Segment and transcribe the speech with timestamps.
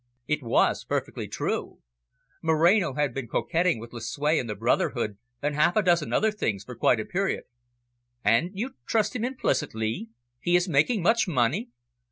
[0.25, 1.77] It was perfectly true.
[2.41, 6.63] Moreno had been coquetting with Lucue and the brotherhood, and half a dozen other things,
[6.63, 7.43] for quite a period.
[8.23, 10.09] "And you trust him implicitly?
[10.39, 11.69] He is making much money?"